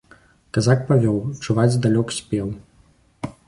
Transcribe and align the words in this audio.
Казак 0.57 0.81
павёў, 0.89 1.19
чуваць 1.45 1.67
здалёк 1.77 2.07
спеў. 2.19 2.47